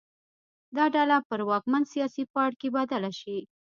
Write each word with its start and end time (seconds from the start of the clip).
دا 0.75 0.85
ډله 0.95 1.17
پر 1.29 1.39
واکمن 1.49 1.83
سیاسي 1.93 2.23
پاړکي 2.33 2.67
بدله 2.77 3.11
شي. 3.19 3.37